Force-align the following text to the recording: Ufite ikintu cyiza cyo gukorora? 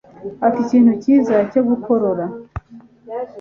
Ufite 0.37 0.57
ikintu 0.63 0.91
cyiza 1.03 1.35
cyo 1.51 1.61
gukorora? 1.69 2.25